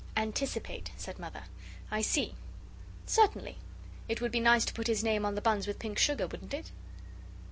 [0.17, 1.43] "Anticipate," said Mother.
[1.91, 2.33] "I see.
[3.05, 3.59] Certainly.
[4.09, 6.55] It would be nice to put his name on the buns with pink sugar, wouldn't
[6.55, 6.71] it?"